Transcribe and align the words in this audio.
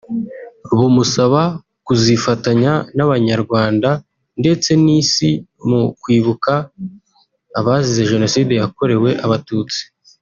bumusaba 0.77 1.41
kuzifatanya 1.85 2.71
n’abanyarwanda 2.95 3.89
ndetse 4.41 4.69
n’isi 4.83 5.29
mu 5.69 5.81
kwibuka 6.01 6.53
abazize 7.59 8.03
Jenoside 8.11 8.51
yakorewe 8.61 9.09
Abatutsi 9.27 9.81